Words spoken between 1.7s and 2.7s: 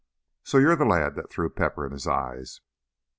in his eyes?"